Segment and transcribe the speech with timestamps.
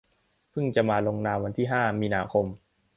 [0.53, 2.45] พึ่งจะมาลงนามวันที่ ห้า มีนาคม